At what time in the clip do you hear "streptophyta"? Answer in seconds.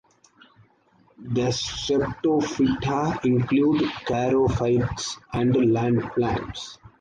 1.51-3.23